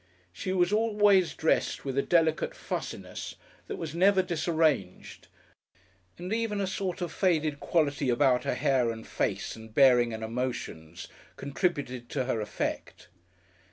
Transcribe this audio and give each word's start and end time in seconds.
She 0.33 0.51
was 0.51 0.73
always 0.73 1.35
dressed 1.35 1.85
with 1.85 1.95
a 1.95 2.01
delicate 2.01 2.55
fussiness 2.55 3.35
that 3.67 3.75
was 3.75 3.93
never 3.93 4.23
disarranged 4.23 5.27
and 6.17 6.33
even 6.33 6.59
a 6.59 6.65
sort 6.65 7.01
of 7.01 7.11
faded 7.11 7.59
quality 7.59 8.09
about 8.09 8.43
her 8.43 8.55
hair 8.55 8.89
and 8.89 9.05
face 9.05 9.55
and 9.55 9.71
bearing 9.71 10.11
and 10.11 10.23
emotions 10.23 11.07
contributed 11.37 12.09
to 12.09 12.25
her 12.25 12.41
effect. 12.41 13.09